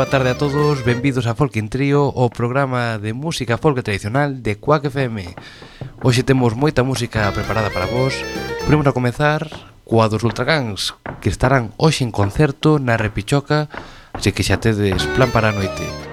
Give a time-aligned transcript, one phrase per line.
[0.00, 4.40] boa tarde a todos, benvidos a Folk in Trio, o programa de música folk tradicional
[4.40, 5.36] de Quack FM.
[6.00, 8.16] Hoxe temos moita música preparada para vos.
[8.64, 9.44] Primeiro a comezar
[9.84, 13.68] coa dos Ultragans, que estarán hoxe en concerto na Repichoca,
[14.16, 16.09] así que xa tedes plan para a noite.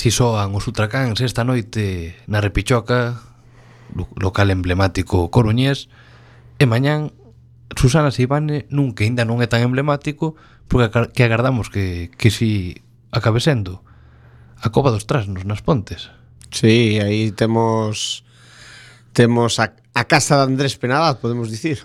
[0.00, 3.20] Así soan os Ultracáns esta noite na Repichoca,
[3.92, 5.92] local emblemático coruñés,
[6.56, 7.12] e mañán
[7.76, 10.40] Susana Seibane nun que ainda non é tan emblemático,
[10.72, 12.80] porque que agardamos que, que si
[13.12, 13.84] acabe sendo
[14.56, 16.08] a Cova dos Trasnos nas Pontes.
[16.48, 18.24] Sí, aí temos
[19.12, 21.84] temos a, a casa de Andrés Penadaz, podemos dicir.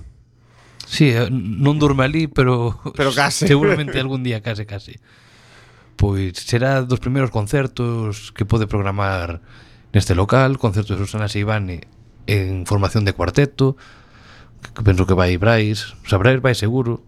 [0.87, 3.43] Sí, eh, non durme ali, pero, pero case.
[3.51, 5.03] seguramente algún día case, case
[5.95, 9.41] pois será dos primeiros concertos que pode programar
[9.95, 11.87] neste local, concerto de Susana Seibane
[12.27, 13.77] en formación de cuarteto,
[14.75, 17.03] que penso que vai Brais, o sea, Brais vai seguro.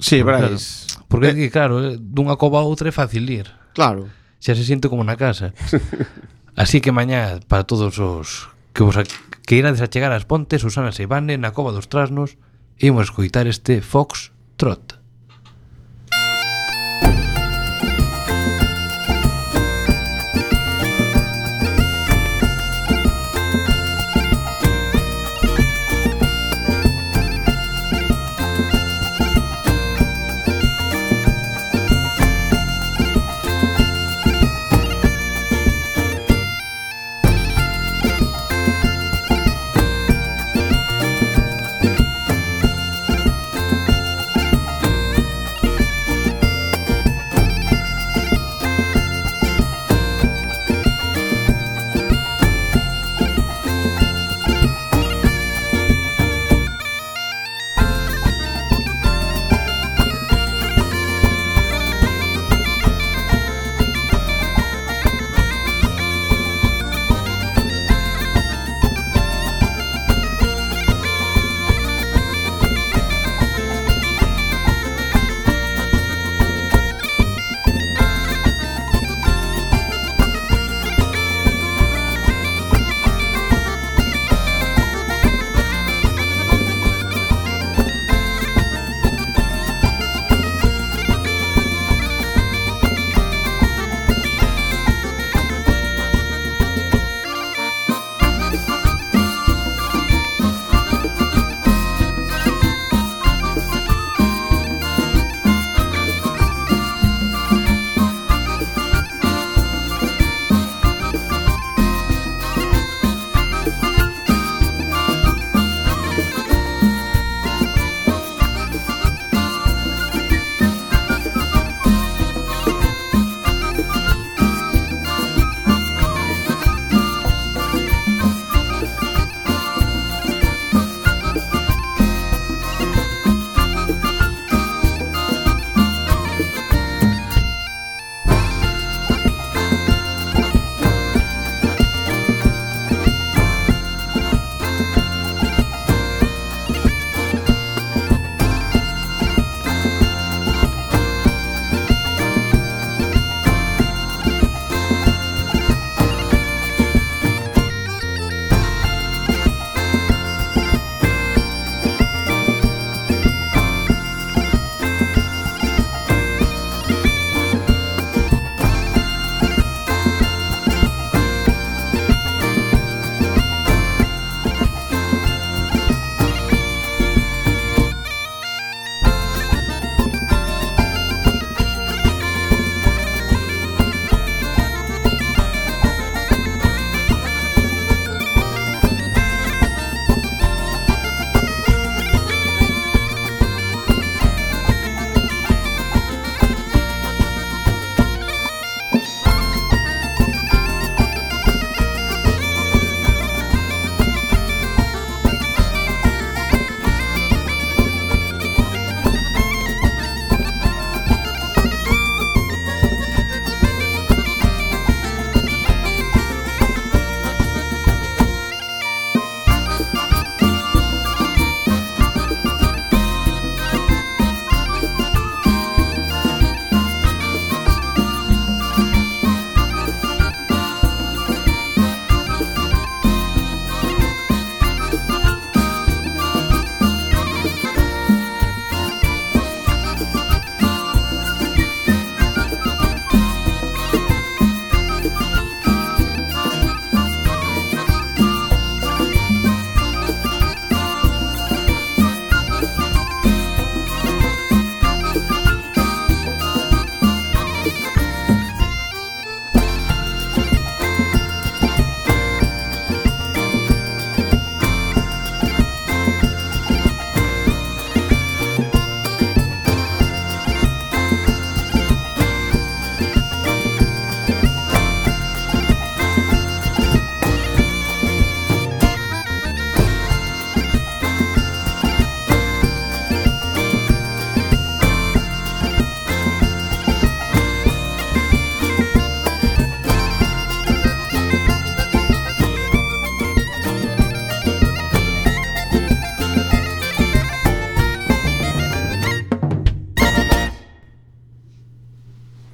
[0.00, 0.44] Sí, Brais.
[0.44, 0.46] Eh.
[0.46, 3.48] Claro, eh, porque aquí, claro, dunha cova a outra é fácil ir.
[3.72, 4.12] Claro.
[4.40, 5.56] Xa se sente como na casa.
[6.56, 10.60] Así que mañá, para todos os que vos a, que irades a chegar ás pontes,
[10.60, 12.36] Susana Seibane, na cova dos Trasnos,
[12.76, 15.00] imos escoitar este Fox Trot.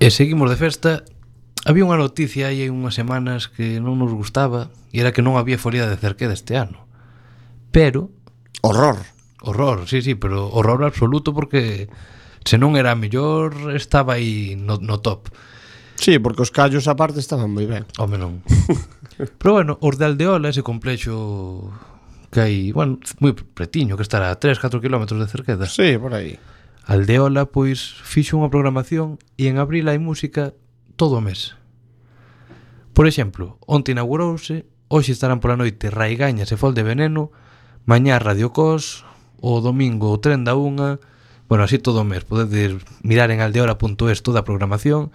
[0.03, 1.07] E seguimos de festa
[1.63, 5.39] Había unha noticia aí hai unhas semanas que non nos gustaba e era que non
[5.39, 6.91] había folía de Cerqueda este ano.
[7.71, 8.11] Pero...
[8.67, 8.99] Horror.
[9.47, 11.87] Horror, sí, sí, pero horror absoluto porque
[12.43, 15.31] se non era mellor estaba aí no, no top.
[15.95, 17.87] Sí, porque os callos aparte estaban moi ben.
[17.95, 18.43] Home non.
[19.39, 21.71] pero bueno, os de Aldeola, ese complexo
[22.35, 25.71] que hai, bueno, moi pretiño, que estará a 3, 4 km de Cerqueda.
[25.71, 26.35] Sí, por aí.
[26.85, 30.55] Aldeola, pois, fixo unha programación e en abril hai música
[30.99, 31.55] todo o mes.
[32.93, 37.31] Por exemplo, onte inaugurouse, hoxe estarán pola noite Raigañas e Fol de Veneno,
[37.87, 39.07] mañá Radio Cos,
[39.39, 40.99] o domingo o Tren da Unha,
[41.47, 45.15] bueno, así todo o mes, podedes mirar en aldeola.es toda a programación,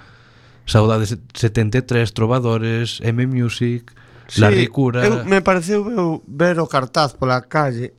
[0.68, 3.96] Saudades 73, Trovadores, M Music,
[4.28, 5.04] sí, La Ricura...
[5.04, 5.84] Eu, me pareceu
[6.28, 7.96] ver o cartaz pola calle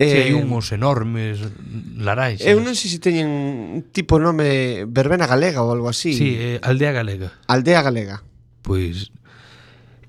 [0.00, 1.44] Eh, si hai unhos enormes
[2.00, 2.40] larais.
[2.40, 6.16] Eu non sei se teñen un tipo nome verbena galega ou algo así.
[6.16, 7.36] Sí, eh, aldea galega.
[7.44, 8.24] Aldea galega.
[8.64, 9.12] Pois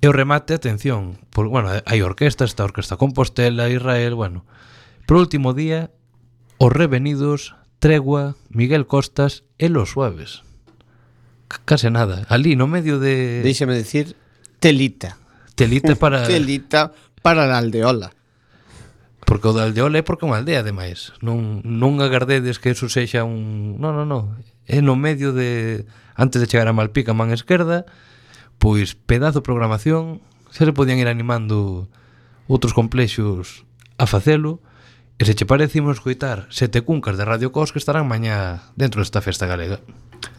[0.02, 4.50] e o remate, atención, por, bueno, hai orquesta, está a Orquesta Compostela, Israel, bueno.
[5.06, 5.94] Por último día,
[6.58, 10.42] os revenidos, Tregua, Miguel Costas e Los Suaves.
[11.70, 14.18] Case nada, ali no medio de Déixame decir
[14.58, 15.22] telita.
[15.54, 18.10] Telita para Telita para a aldeola.
[19.32, 21.16] Porque o de Aldeol é porque é unha aldea, ademais.
[21.24, 23.80] Non, non agardedes que eso sexa un...
[23.80, 24.36] Non, non, non.
[24.68, 25.88] É no medio de...
[26.20, 27.88] Antes de chegar a Malpica, man esquerda,
[28.60, 30.20] pois pedazo de programación,
[30.52, 31.88] xa se podían ir animando
[32.52, 33.64] outros complexos
[33.96, 34.60] a facelo,
[35.16, 39.00] e se che parece imos coitar sete cuncas de Radio Cos que estarán mañá dentro
[39.00, 39.80] desta festa galega.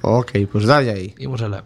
[0.04, 1.08] Ok, pois pues dalle aí.
[1.16, 1.64] Imos alá.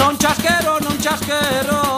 [0.00, 1.89] non chasquero, non chasquero.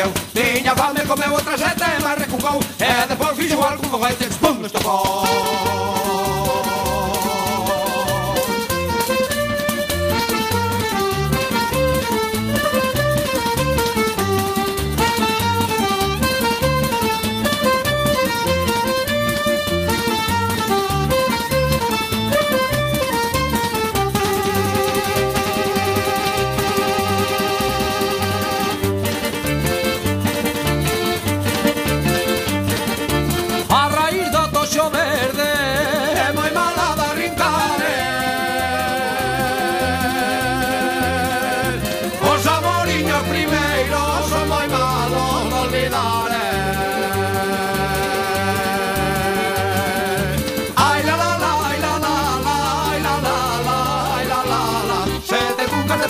[0.00, 4.64] encheu Tiña fame, comeu outra sete, mas recucou E depois fixo algo con goetes, pum,
[4.64, 5.79] estocou.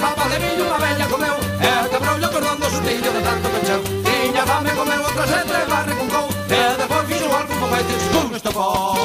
[0.00, 1.36] papa de millo unha bella comeu.
[1.60, 5.94] E quebrou o cordón do sustillo de tanto pecheu Tiña fame comeu outra sete barre
[5.98, 6.26] con cou.
[6.48, 8.99] E depois fixo algo con feites con estofón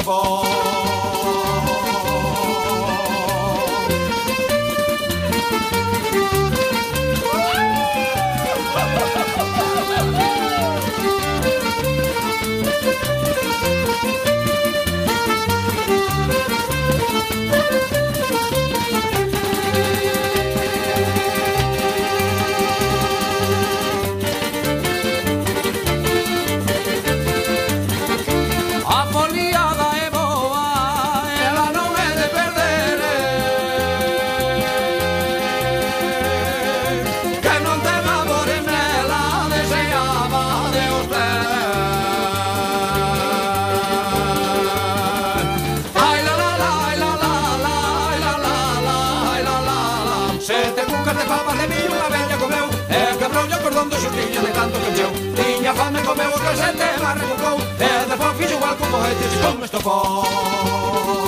[0.00, 0.79] Of all.
[51.30, 54.76] papa de millo unha vella comeu E eh, quebrou o cordón do xustillo de tanto
[54.82, 58.74] que encheu Tiña fame comeu o calcete eh, e barra cocou E despois fixo igual
[58.80, 61.19] como boete e xipón estofou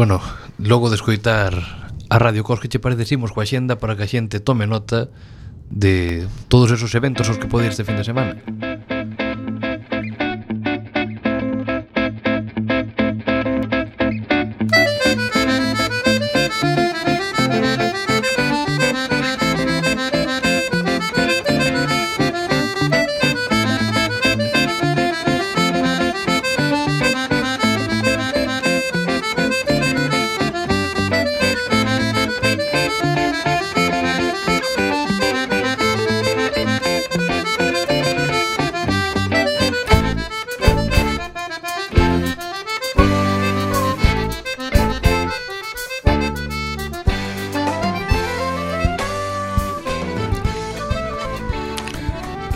[0.00, 0.22] Bueno,
[0.56, 1.52] logo de escoitar
[2.08, 5.12] a Radio Cos que che parecemos coa xenda para que a xente tome nota
[5.68, 8.40] de todos esos eventos aos que pode ir este fin de semana.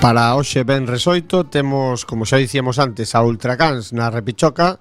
[0.05, 4.77] Para hoxe ben resoito temos, como xa dicíamos antes, a Ultracans na Repichoca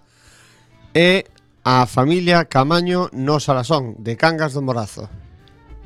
[0.92, 1.32] e
[1.64, 5.08] a familia Camaño no Salasón de Cangas do Morazo.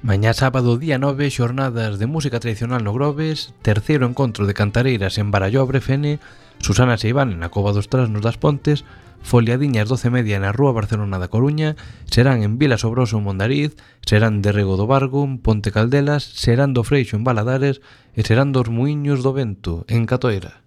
[0.02, 5.30] Mañá sábado día 9, xornadas de música tradicional no Grobes, terceiro encontro de cantareiras en
[5.30, 6.17] Barallobre Fene,
[6.58, 8.89] Susana Seibán na Cova dos Trasnos das Pontes
[9.21, 11.75] Foliadiñas 12 media na Rúa Barcelona da Coruña,
[12.08, 13.75] serán en Vila Sobroso en Mondariz,
[14.06, 17.84] serán de Rego do Vargo en Ponte Caldelas, serán do Freixo en Baladares
[18.15, 20.63] e serán dos Muiños do Vento en Catoira.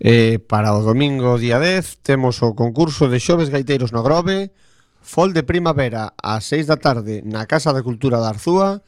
[0.00, 4.50] E para o domingo día 10 temos o concurso de xoves gaiteiros no Grove,
[5.00, 8.84] Fol de Primavera ás 6 da tarde na Casa da Cultura da Arzúa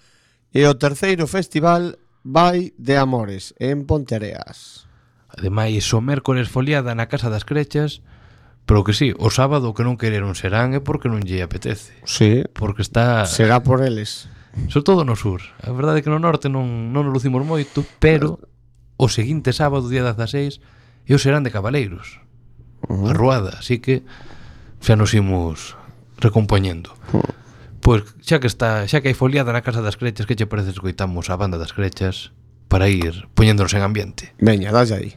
[0.52, 4.86] e o terceiro festival Vai de Amores en Ponteareas.
[5.26, 8.04] Ademais, o mércores foliada na Casa das Crechas,
[8.66, 11.98] Pero que sí, o sábado que non quereron serán é porque non lle apetece.
[12.06, 12.46] Sí.
[12.54, 13.26] Porque está...
[13.26, 14.30] Será por eles.
[14.68, 15.42] Sobre todo no sur.
[15.64, 18.38] A verdade é que no norte non, non nos lucimos moito, pero
[19.00, 20.62] o seguinte sábado, día 16,
[21.08, 22.20] eu serán de Cabaleiros.
[22.86, 23.10] Uh -huh.
[23.10, 24.06] A Ruada, así que
[24.78, 25.74] xa nos imos
[26.22, 26.94] recompoñendo.
[27.10, 27.34] Uh -huh.
[27.82, 30.70] Pois xa que está, xa que hai foliada na Casa das Crechas, que che parece
[30.70, 32.30] escoitamos a banda das Crechas
[32.70, 34.30] para ir poñéndonos en ambiente?
[34.38, 35.10] Veña, dalle aí.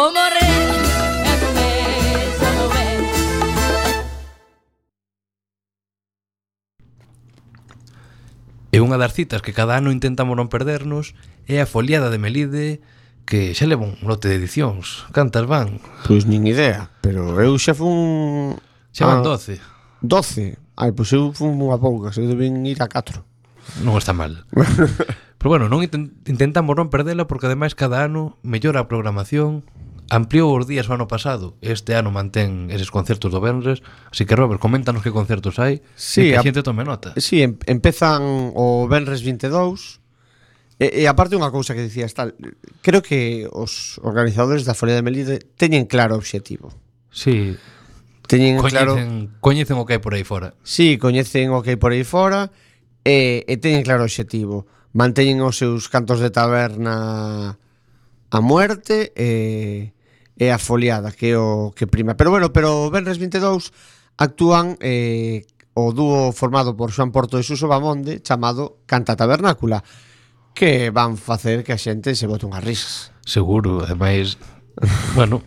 [0.00, 0.40] Vou morrer.
[8.72, 11.12] E unha das citas que cada ano intentamos non perdernos
[11.44, 12.80] é a foliada de Melide
[13.28, 15.04] que xa leva un lote de edicións.
[15.12, 15.84] Cantas van?
[16.08, 18.56] Pois nin idea, pero eu xa fun...
[18.96, 19.60] Xa van ah, 12.
[20.00, 20.80] 12?
[20.80, 23.20] Ai, pois eu fun unha pouca, eu deben ir a 4.
[23.84, 24.48] Non está mal.
[25.36, 29.60] pero bueno, non intentamos non perdela porque ademais cada ano mellora a programación,
[30.10, 33.78] ampliou os días o ano pasado este ano mantén eses concertos do Benres
[34.10, 37.14] así que Robert, coméntanos que concertos hai sí, e que a xente tome nota.
[37.14, 40.02] Si, sí, em empezan o Benres 22
[40.82, 42.34] e, e aparte unha cousa que dicías tal
[42.82, 46.74] creo que os organizadores da Folia de Melide teñen claro o obxectivo.
[47.14, 47.60] Si sí.
[48.26, 48.94] teñen coñecen, claro
[49.38, 50.58] coñecen o que hai por aí fora.
[50.66, 52.50] Si, sí, coñecen o que hai por aí fora
[53.06, 54.66] e, e teñen claro o obxectivo.
[54.90, 57.54] Manteñen os seus cantos de taberna
[58.30, 59.99] a muerte e eh,
[60.40, 62.16] é a foliada que é o que prima.
[62.16, 63.76] Pero bueno, pero Benres 22
[64.16, 65.44] actúan eh,
[65.76, 69.84] o dúo formado por Xoan Porto e Suso Bamonde chamado Canta Tabernácula
[70.56, 73.12] que van facer que a xente se bote unhas risas.
[73.22, 74.40] Seguro, ademais,
[75.16, 75.44] bueno,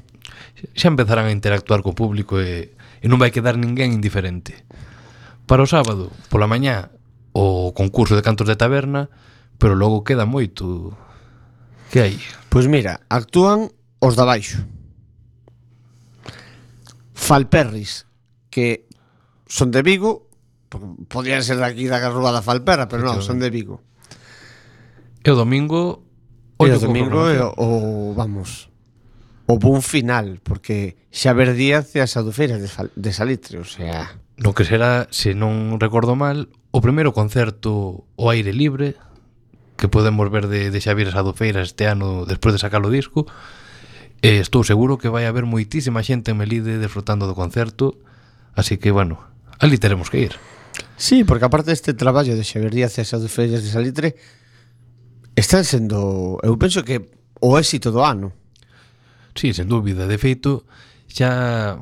[0.78, 4.62] xa empezarán a interactuar co público e, e non vai quedar ninguén indiferente.
[5.50, 6.94] Para o sábado, pola mañá,
[7.34, 9.10] o concurso de cantos de taberna,
[9.58, 10.94] pero logo queda moito.
[11.90, 12.16] Que hai?
[12.48, 14.64] Pois mira, actúan os da baixo.
[17.24, 18.06] Falperris,
[18.52, 18.86] que
[19.48, 20.28] son de Vigo,
[21.08, 23.80] podían ser daqui da Rúa da Falperra, pero non, son de Vigo.
[25.24, 26.04] E o domingo
[26.60, 27.70] o e o domingo é o, o
[28.12, 28.68] vamos
[29.48, 34.20] o bun final, porque Xaver Díaz e as adufeiras de, de Salitre, o sea...
[34.40, 38.98] No que será, se non recordo mal, o primeiro concerto o aire libre
[39.78, 43.28] que podemos ver de, de Xavier Sadofeiras este ano despois de sacar o disco,
[44.24, 48.00] E estou seguro que vai haber moitísima xente en Melide disfrutando do concerto,
[48.56, 49.20] así que, bueno,
[49.60, 50.40] ali teremos que ir.
[50.96, 54.16] Sí, porque aparte deste traballo de Xavier Díaz e as Feiras de Salitre,
[55.36, 57.04] están sendo, eu penso que
[57.44, 58.32] o éxito do ano.
[59.36, 60.64] Sí, sen dúbida, de feito,
[61.12, 61.76] xa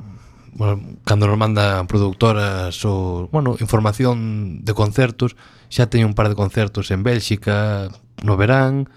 [0.58, 5.38] bueno, cando nos mandan productoras ou, bueno, información de concertos,
[5.70, 7.94] xa teño un par de concertos en Bélxica
[8.26, 8.90] no verán,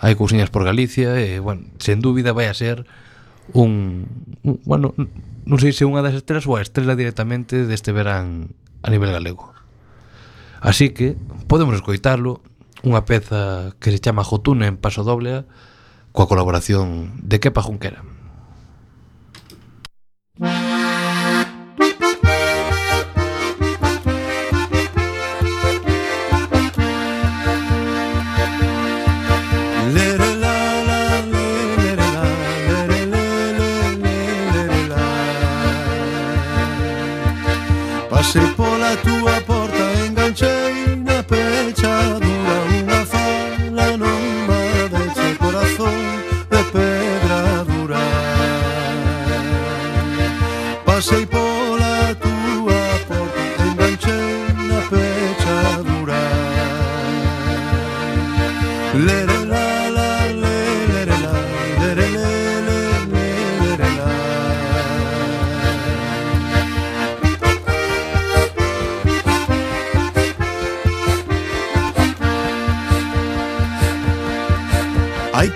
[0.00, 2.88] hai cousiñas por Galicia e, bueno, sen dúbida vai a ser
[3.52, 4.08] un,
[4.42, 8.88] un bueno, non sei se unha das estrelas ou a estrela directamente deste verán a
[8.88, 9.52] nivel galego.
[10.60, 12.40] Así que podemos escoitarlo
[12.80, 15.44] unha peza que se chama Jotuna en paso doble
[16.16, 18.00] coa colaboración de Kepa Junquera.
[38.32, 38.69] se.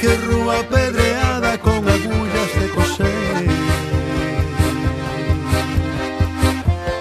[0.05, 3.49] que rúa pedreada con agullas de coser.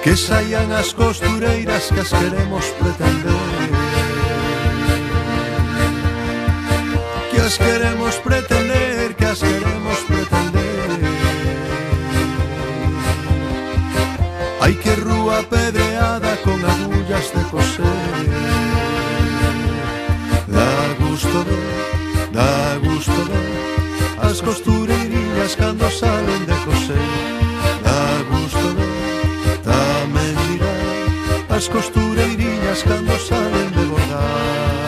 [0.01, 3.67] Que saian as costureiras que as queremos pretender.
[7.29, 10.89] Que as queremos pretender, que as queremos pretender.
[14.63, 18.27] Hai que rúa pedreada con agullas de coser.
[20.47, 20.71] Da
[21.03, 22.02] gusto de
[22.33, 26.97] Da gusto ver as costureirillas cando salen de coser
[27.85, 30.75] Da gusto ver tamén dirá
[31.55, 34.82] as costureirillas cando salen de bordar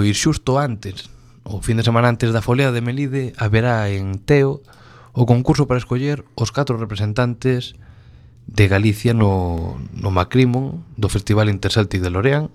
[0.00, 1.12] Pois xusto antes,
[1.44, 4.64] o fin de semana antes da folea de Melide, haberá en Teo
[5.12, 7.76] o concurso para escoller os catro representantes
[8.48, 12.48] de Galicia no, no Macrimon do Festival Interceltic de Lorean.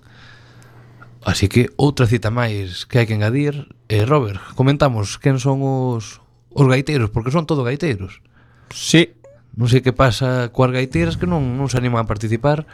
[1.22, 3.70] Así que outra cita máis que hai que engadir.
[3.86, 6.18] Eh, Robert, comentamos quen son os,
[6.50, 8.26] os gaiteiros, porque son todo gaiteiros.
[8.74, 9.14] Sí.
[9.54, 12.66] Non sei que pasa coas gaiteiras que non, non se animan a participar.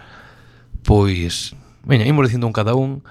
[0.81, 1.53] Pois,
[1.85, 3.05] veña, imos dicindo un cada un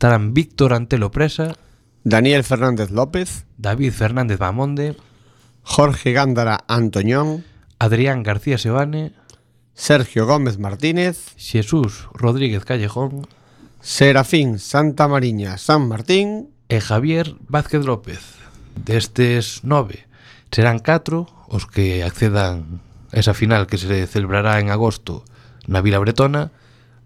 [0.00, 1.56] estarán Víctor Antelo Presa,
[2.04, 4.96] Daniel Fernández López, David Fernández Bamonde,
[5.62, 7.44] Jorge Gándara Antoñón,
[7.78, 9.12] Adrián García Sebane,
[9.74, 13.26] Sergio Gómez Martínez, Jesús Rodríguez Callejón,
[13.82, 18.20] Serafín Santa Mariña San Martín e Javier Vázquez López.
[18.82, 20.08] Destes nove
[20.50, 22.80] serán catro os que accedan
[23.12, 25.28] a esa final que se celebrará en agosto
[25.68, 26.56] na Vila Bretona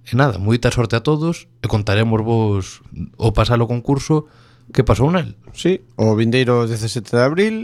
[0.05, 2.85] E nada, moita sorte a todos e contaremos vos
[3.17, 4.29] o pasalo concurso
[4.69, 5.33] que pasou nel.
[5.57, 7.57] Sí, o vindeiro 17 de abril,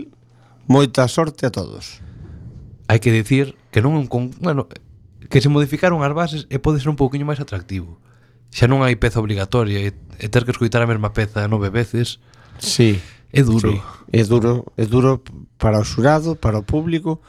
[0.64, 2.00] moita sorte a todos.
[2.88, 4.32] Hai que dicir que non é un con...
[4.40, 4.72] bueno,
[5.28, 8.00] que se modificaron as bases e pode ser un pouquiño máis atractivo.
[8.48, 12.24] Xa non hai peza obligatoria e, e ter que escoitar a mesma peza nove veces.
[12.56, 12.98] Sí.
[13.30, 13.70] É duro.
[13.70, 13.78] Sí.
[14.10, 15.22] É duro, é duro
[15.60, 17.22] para o xurado, para o público,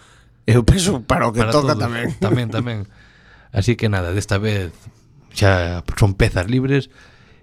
[0.48, 1.84] e eu penso para o que para toca todos.
[1.84, 2.16] tamén.
[2.18, 2.80] Tamén, tamén.
[3.54, 4.72] Así que nada, desta vez
[5.32, 6.92] xa son pezas libres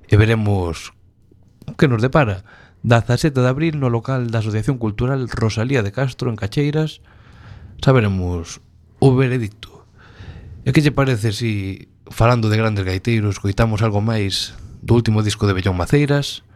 [0.09, 0.93] e veremos
[1.77, 2.45] que nos depara.
[2.81, 7.03] Da 17 de abril no local da Asociación Cultural Rosalía de Castro en Cacheiras
[7.83, 8.61] saberemos
[8.99, 9.87] o veredicto.
[10.67, 15.47] E que lle parece si, falando de grandes gaiteiros, coitamos algo máis do último disco
[15.47, 16.47] de Bellón Maceiras,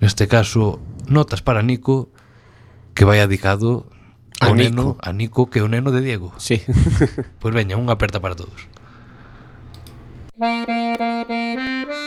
[0.00, 2.12] neste caso Notas para Nico,
[2.94, 3.88] que vai adicado
[4.40, 4.56] a, Nico.
[4.56, 6.32] neno, a Nico, que é o neno de Diego.
[6.36, 6.60] Sí.
[7.40, 8.68] pois pues veña, unha aperta para todos.
[10.38, 12.05] バーバーバーバーバー。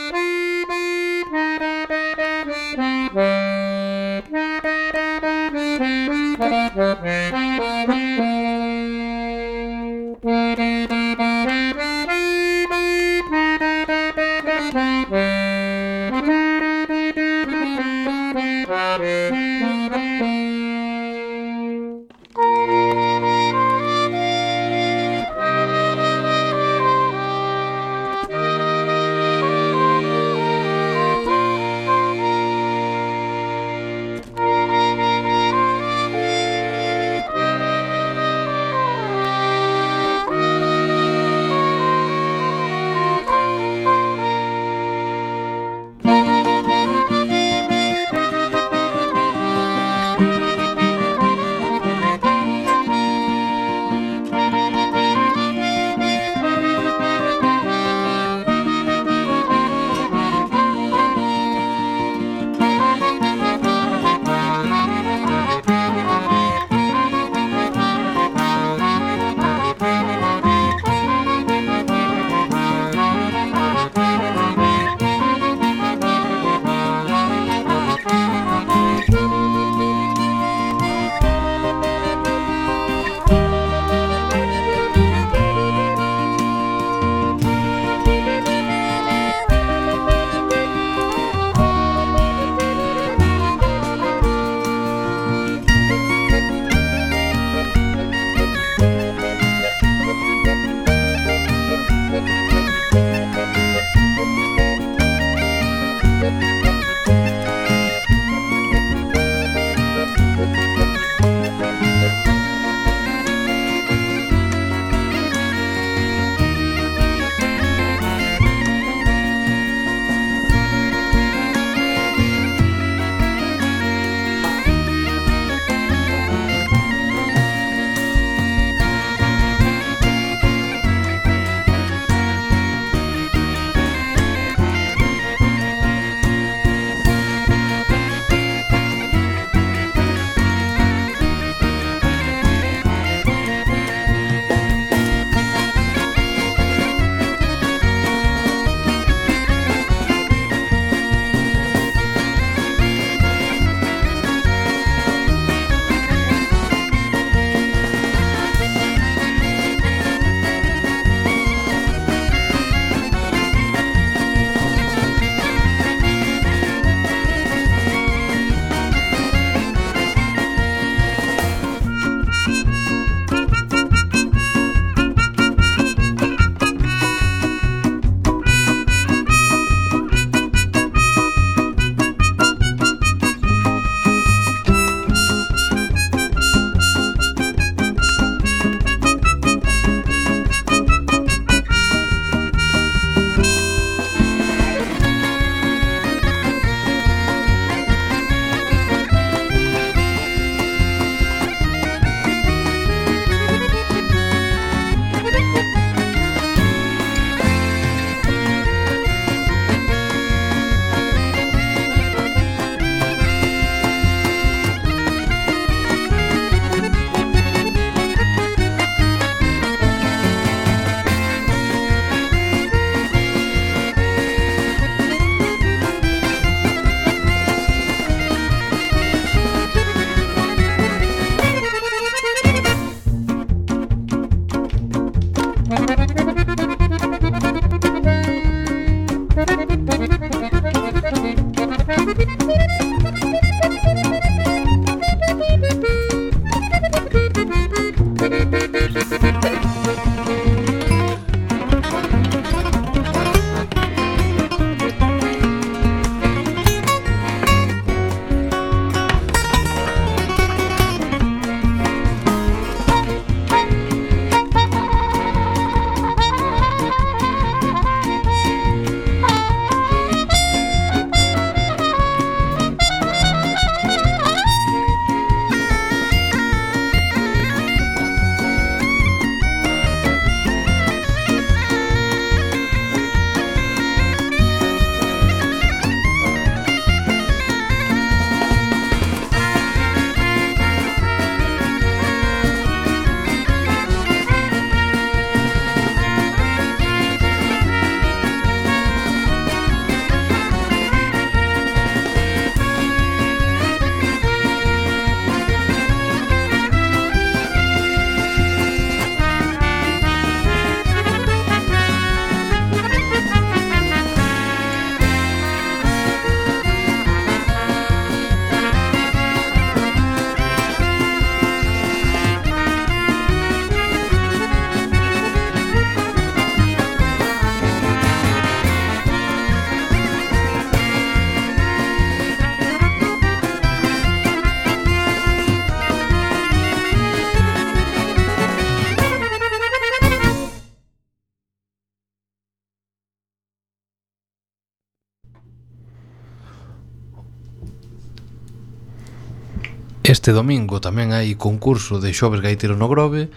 [350.10, 353.30] Este domingo tamén hai concurso de xoves gaiteiro no Grove.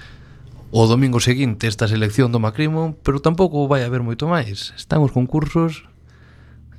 [0.73, 4.73] O domingo seguinte esta selección do Macrimo Pero tampouco vai haber moito máis.
[4.73, 5.85] Están os concursos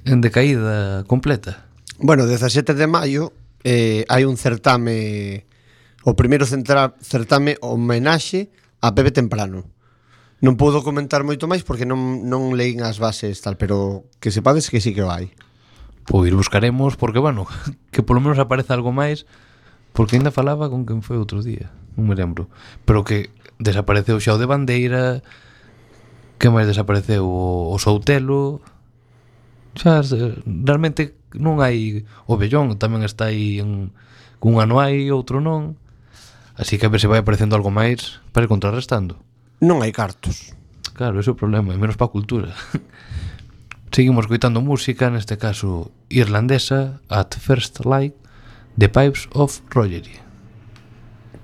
[0.03, 1.71] en decaída completa.
[2.03, 5.47] Bueno, 17 de maio eh, hai un certame
[6.03, 8.51] O primeiro centra, certame homenaxe
[8.83, 9.71] a Pepe Temprano.
[10.43, 14.75] Non podo comentar moito máis porque non, non leín as bases tal Pero que sepades
[14.75, 15.31] que sí que vai
[16.03, 17.47] Pois buscaremos porque, bueno,
[17.95, 19.23] que polo menos aparece algo máis
[19.95, 22.51] Porque ainda falaba con quen foi outro día, non me lembro.
[22.83, 23.31] Pero que
[23.63, 25.23] desapareceu xa o de Bandeira,
[26.43, 28.59] que máis desapareceu o, o Soutelo,
[29.79, 30.03] xa
[30.43, 33.95] realmente non hai o Bellón, tamén está aí en,
[34.45, 35.79] un ano hai, outro non.
[36.59, 39.19] Así que a ver se vai aparecendo algo máis para ir contrarrestando.
[39.63, 40.55] Non hai cartos.
[40.95, 42.51] Claro, ese é o problema, e menos para a cultura.
[43.95, 48.15] Seguimos coitando música, neste caso irlandesa, At First Light,
[48.77, 50.19] The Pipes of Rogery.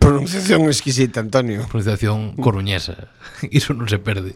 [0.00, 1.66] Pronunciación exquisita, Antonio.
[1.68, 3.14] Pronunciación coruñesa.
[3.50, 4.34] Iso non se perde.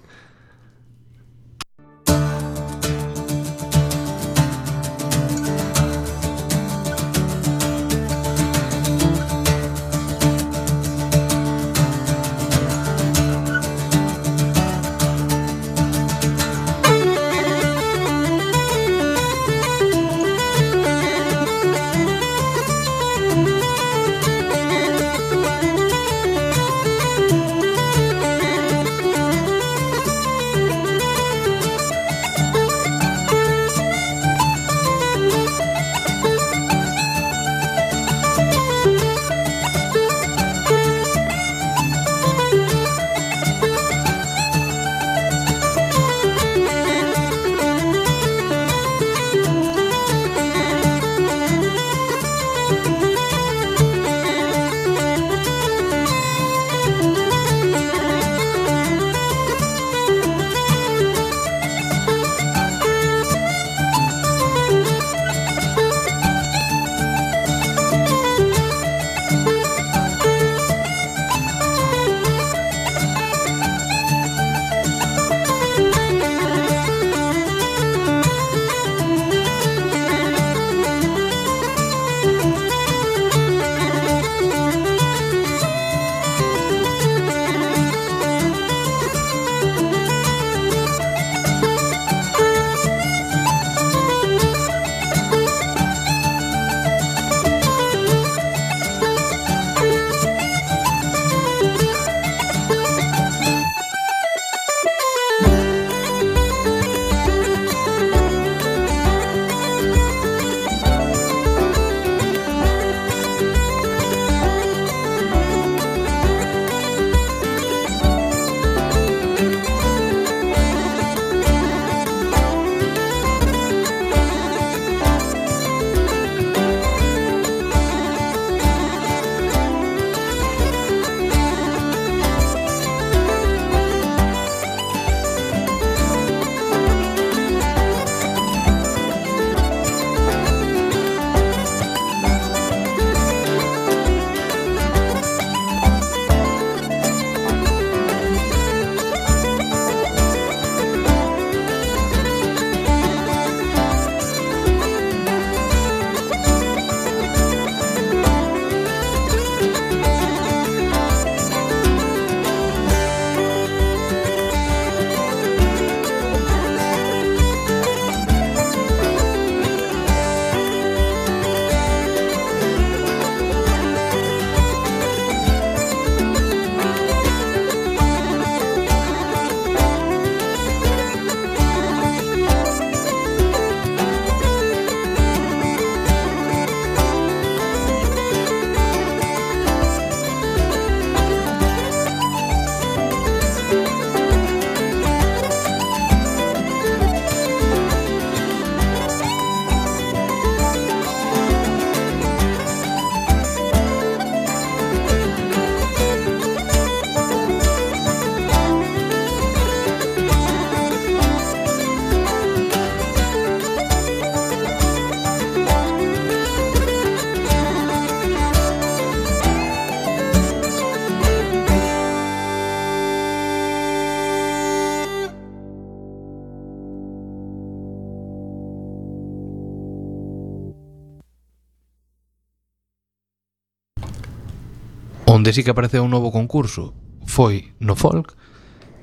[235.27, 236.93] Onde sí que apareceu un novo concurso
[237.25, 238.37] foi no folk.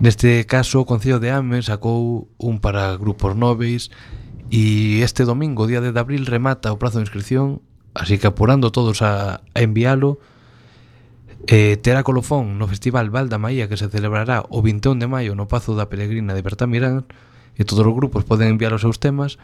[0.02, 3.90] Neste caso, o Concello de Ames sacou un para grupos nobres
[4.50, 7.62] e este domingo, día 10 de abril, remata o prazo de inscripción,
[7.94, 10.22] así que apurando todos a, a enviálo,
[11.48, 15.34] Eh, terá colofón no Festival Val da Maía que se celebrará o 21 de maio
[15.34, 17.10] no Pazo da Peregrina de Bertamirán
[17.58, 19.42] e todos os grupos poden enviar os seus temas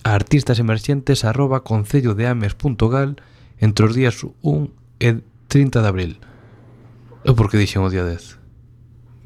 [0.00, 3.20] a artistasemerxentes arroba concellodeames.gal
[3.60, 6.12] entre os días 1 e 30 de abril.
[7.26, 8.38] Eu porque dixen o día 10.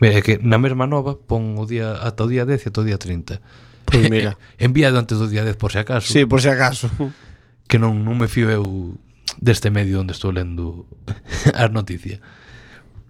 [0.00, 2.80] Mira, é que na mesma nova pon o día ata o día 10 e ata
[2.80, 3.40] o día 30.
[3.84, 4.40] Pois mira.
[4.56, 6.08] Enviado antes do día 10 por se acaso.
[6.08, 6.88] Sí, por se acaso.
[7.68, 8.96] Que non, non me fío eu
[9.36, 10.88] deste medio onde estou lendo
[11.52, 12.24] as noticias.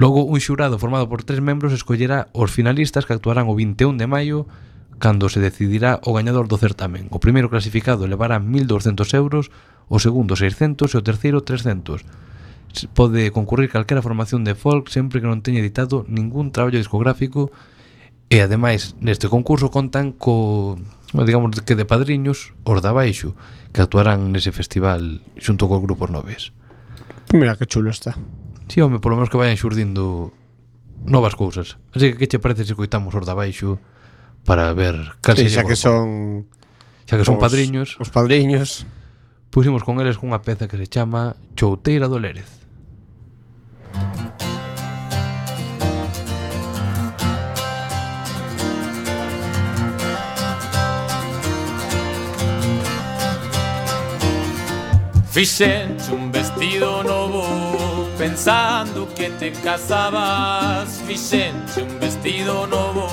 [0.00, 4.11] Logo, un xurado formado por tres membros escollerá os finalistas que actuarán o 21 de
[4.11, 4.50] maio
[4.98, 7.06] cando se decidirá o gañador do certamen.
[7.14, 9.54] O primeiro clasificado levará 1.200 euros,
[9.86, 12.02] o segundo 600 e o terceiro 300
[12.94, 17.50] pode concurrir calquera formación de folk sempre que non teña editado ningún traballo discográfico
[18.30, 20.78] e ademais neste concurso contan co
[21.12, 23.34] digamos que de padriños os da baixo
[23.74, 26.54] que actuarán nese festival xunto cos grupos noves.
[27.34, 28.14] Mira que chulo está.
[28.70, 30.30] Si, sí, home, polo menos que vayan xurdindo
[31.02, 31.78] novas cousas.
[31.90, 33.82] Así que que che parece se coitamos os da baixo
[34.46, 36.46] para ver cal sí, xa que son
[37.10, 37.98] xa que son os, padriños.
[37.98, 38.86] Os padriños.
[39.50, 42.59] Pusimos con eles cunha peza que se chama Chouteira do Lérez.
[55.31, 61.01] Fixenche un vestido novo Pensando que te casabas.
[61.07, 63.07] Fixenche un vestido novo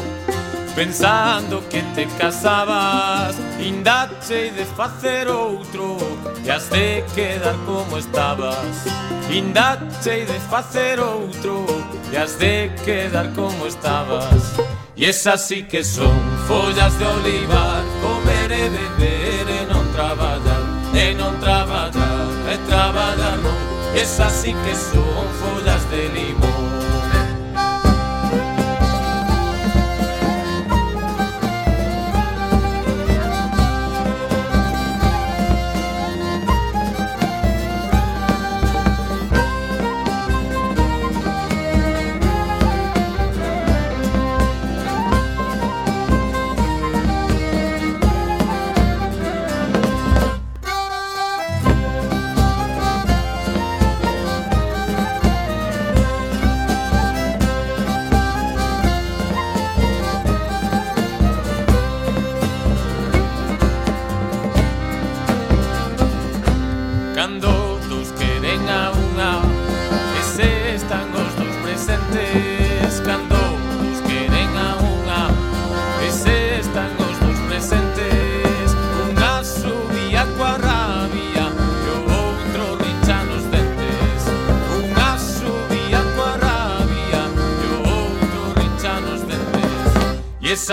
[0.76, 3.36] Pensando que te casabas.
[3.60, 5.98] Indache de facer outro
[6.44, 8.86] E has de quedar como estabas.
[9.32, 11.66] Indache de facer outro
[12.12, 14.56] E has de quedar como estabas.
[14.96, 20.37] E esas sí que son follas de olivar Comer e beber e non traballar
[24.02, 25.67] es así que son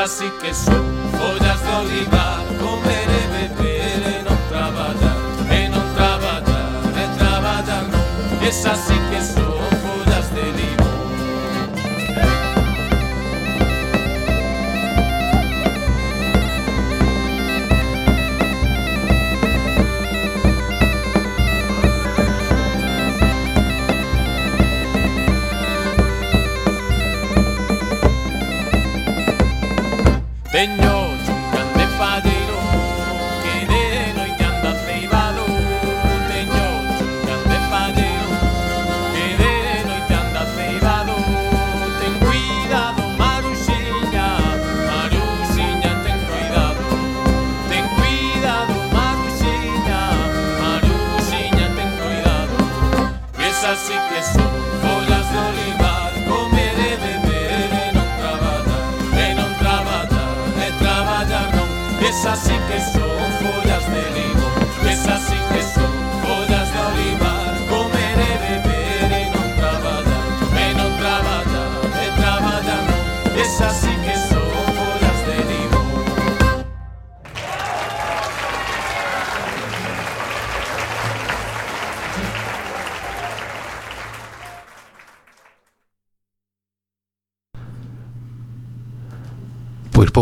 [0.04, 0.84] así que son
[1.18, 2.33] joyas de olivar.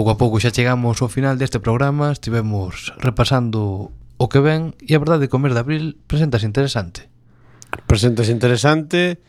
[0.02, 4.98] pouco a pouco xa chegamos ao final deste programa Estivemos repasando o que ven E
[4.98, 7.06] a verdade que o mes de abril presentas interesante.
[7.86, 9.22] Presentas interesante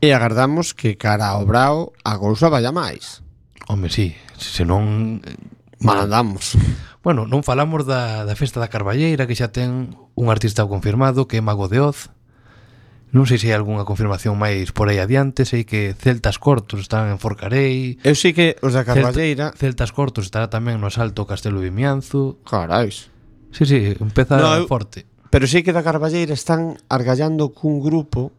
[0.00, 3.20] E agardamos que cara ao brao a cousa vaya máis.
[3.68, 5.20] Home, sí, senón...
[5.20, 5.36] Eh,
[5.84, 6.56] Mal andamos.
[7.04, 11.36] Bueno, non falamos da, da festa da Carballeira Que xa ten un artista confirmado que
[11.36, 12.08] é Mago de Oz.
[13.14, 17.06] Non sei se hai algunha confirmación máis por aí adiante, sei que Celtas Cortos están
[17.06, 18.02] en Forcarei.
[18.02, 22.42] Eu sei que os da Carballeira, Celtas Cortos estará tamén no Salto Castelo de Mianzo.
[22.42, 23.08] Carais.
[23.54, 24.66] Sí, sí, empeza no, eu...
[24.66, 25.06] forte.
[25.30, 28.34] Pero sei que da Carballeira están argallando cun grupo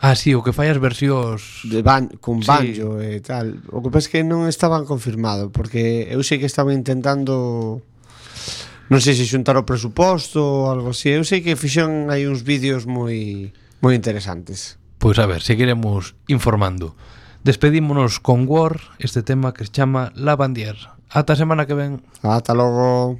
[0.00, 3.20] Ah, sí, o que fai as versións de ban con banjo sí.
[3.20, 3.60] e tal.
[3.68, 7.84] O que pasa é que non estaban confirmado, porque eu sei que estaban intentando
[8.90, 11.14] Non sei se xuntar o presuposto ou algo así.
[11.14, 14.82] Eu sei que fixeron hai uns vídeos moi moi interesantes.
[14.98, 16.98] Pois a ver, seguiremos informando.
[17.46, 20.76] Despedímonos con War, este tema que se chama La Bandier.
[21.08, 22.02] Ata semana que ven.
[22.26, 23.16] Ata logo.